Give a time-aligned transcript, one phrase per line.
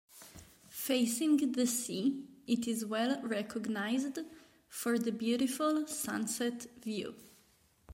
[0.67, 4.17] Facing the sea, it is well recognized
[4.67, 7.13] for the beautiful sunset view.